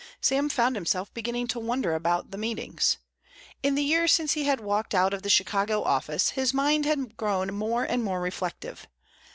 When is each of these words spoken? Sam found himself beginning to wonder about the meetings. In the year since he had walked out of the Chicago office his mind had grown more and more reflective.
Sam 0.19 0.49
found 0.49 0.75
himself 0.75 1.13
beginning 1.13 1.45
to 1.49 1.59
wonder 1.59 1.93
about 1.93 2.31
the 2.31 2.37
meetings. 2.39 2.97
In 3.61 3.75
the 3.75 3.83
year 3.83 4.07
since 4.07 4.33
he 4.33 4.45
had 4.45 4.59
walked 4.59 4.95
out 4.95 5.13
of 5.13 5.21
the 5.21 5.29
Chicago 5.29 5.83
office 5.83 6.31
his 6.31 6.55
mind 6.55 6.85
had 6.87 7.15
grown 7.17 7.53
more 7.53 7.83
and 7.83 8.03
more 8.03 8.19
reflective. 8.19 8.87